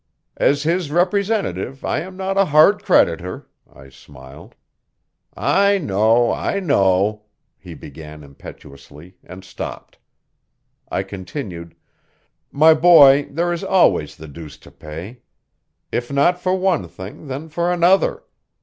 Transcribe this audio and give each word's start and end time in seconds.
"As 0.37 0.63
his 0.63 0.89
representative 0.89 1.85
I 1.85 1.99
am 1.99 2.17
not 2.17 2.35
a 2.35 2.45
hard 2.45 2.81
creditor," 2.83 3.47
I 3.71 3.89
smiled. 3.89 4.55
"I 5.37 5.77
know, 5.77 6.33
I 6.33 6.59
know" 6.59 7.25
he 7.59 7.75
began 7.75 8.23
impetuously 8.23 9.17
and 9.23 9.45
stopped. 9.45 9.99
I 10.89 11.03
continued: 11.03 11.75
"My 12.51 12.73
boy, 12.73 13.27
there 13.29 13.53
is 13.53 13.63
always 13.63 14.15
the 14.15 14.27
deuce 14.27 14.57
to 14.65 14.71
pay. 14.71 15.21
If 15.91 16.11
not 16.11 16.41
for 16.41 16.55
one 16.57 16.87
thing, 16.87 17.27
then 17.27 17.47
for 17.47 17.71
another. 17.71 18.23